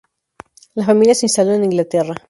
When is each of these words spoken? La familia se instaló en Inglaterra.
La 0.73 0.83
familia 0.83 1.13
se 1.13 1.27
instaló 1.27 1.51
en 1.53 1.63
Inglaterra. 1.65 2.15